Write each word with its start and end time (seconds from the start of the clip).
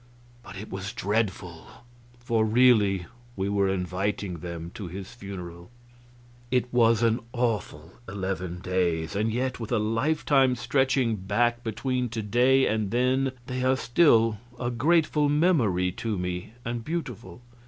But 0.41 0.55
it 0.57 0.71
was 0.71 0.93
dreadful, 0.93 1.67
for 2.17 2.43
really 2.43 3.05
we 3.35 3.49
were 3.49 3.69
inviting 3.69 4.39
them 4.39 4.71
to 4.73 4.87
his 4.87 5.13
funeral. 5.13 5.69
It 6.49 6.73
was 6.73 7.03
an 7.03 7.19
awful 7.33 7.93
eleven 8.09 8.61
days; 8.61 9.15
and 9.15 9.31
yet, 9.31 9.59
with 9.59 9.71
a 9.71 9.77
lifetime 9.77 10.55
stretching 10.55 11.17
back 11.17 11.63
between 11.63 12.09
to 12.09 12.23
day 12.23 12.65
and 12.65 12.89
then, 12.89 13.33
they 13.45 13.63
are 13.63 13.77
still 13.77 14.39
a 14.59 14.71
grateful 14.71 15.29
memory 15.29 15.91
to 15.91 16.17
me, 16.17 16.53
and 16.65 16.83
beautiful. 16.83 17.43